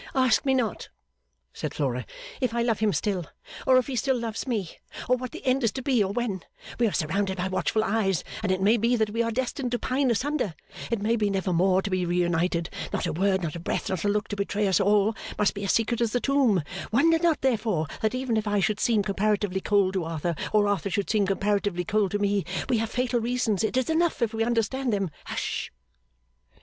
'Ask 0.15 0.45
me 0.45 0.55
not,' 0.55 0.89
said 1.53 1.75
Flora, 1.75 2.07
'if 2.39 2.55
I 2.55 2.63
love 2.63 2.79
him 2.79 2.91
still 2.91 3.27
or 3.67 3.77
if 3.77 3.85
he 3.85 3.95
still 3.95 4.17
loves 4.17 4.47
me 4.47 4.77
or 5.07 5.15
what 5.15 5.29
the 5.29 5.45
end 5.45 5.63
is 5.63 5.71
to 5.73 5.83
be 5.83 6.03
or 6.03 6.11
when, 6.11 6.41
we 6.79 6.87
are 6.87 6.91
surrounded 6.91 7.37
by 7.37 7.47
watchful 7.49 7.83
eyes 7.83 8.23
and 8.41 8.51
it 8.51 8.63
may 8.63 8.77
be 8.77 8.95
that 8.95 9.11
we 9.11 9.21
are 9.21 9.29
destined 9.29 9.69
to 9.73 9.77
pine 9.77 10.09
asunder 10.09 10.55
it 10.89 11.03
may 11.03 11.15
be 11.15 11.29
never 11.29 11.53
more 11.53 11.83
to 11.83 11.91
be 11.91 12.03
reunited 12.03 12.67
not 12.91 13.05
a 13.05 13.13
word 13.13 13.43
not 13.43 13.55
a 13.55 13.59
breath 13.59 13.89
not 13.89 14.03
a 14.03 14.09
look 14.09 14.27
to 14.29 14.35
betray 14.35 14.65
us 14.67 14.79
all 14.79 15.15
must 15.37 15.53
be 15.53 15.67
secret 15.67 16.01
as 16.01 16.13
the 16.13 16.19
tomb 16.19 16.63
wonder 16.91 17.19
not 17.19 17.41
therefore 17.41 17.85
that 18.01 18.15
even 18.15 18.37
if 18.37 18.47
I 18.47 18.59
should 18.59 18.79
seem 18.79 19.03
comparatively 19.03 19.61
cold 19.61 19.93
to 19.93 20.03
Arthur 20.05 20.33
or 20.51 20.67
Arthur 20.67 20.89
should 20.89 21.11
seem 21.11 21.27
comparatively 21.27 21.83
cold 21.85 22.09
to 22.09 22.17
me 22.17 22.43
we 22.69 22.79
have 22.79 22.89
fatal 22.89 23.19
reasons 23.19 23.63
it 23.63 23.77
is 23.77 23.87
enough 23.87 24.23
if 24.23 24.33
we 24.33 24.43
understand 24.43 24.91
them 24.91 25.11
hush! 25.27 25.71